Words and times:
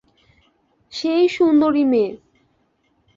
সেই 0.93 1.25
সুন্দরী 1.29 1.83
মেয়ে। 1.83 2.11